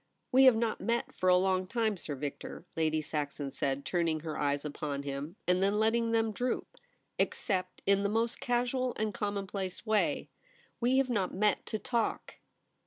[0.31, 4.35] 'We have not met for a long time, Sir Victor,' Lady Saxon said, turning her
[4.35, 9.13] eyes upon him, and then letting them droop;* ex cept in the most casual and
[9.13, 10.31] commonplace way.
[10.79, 12.37] We have not met to talk.'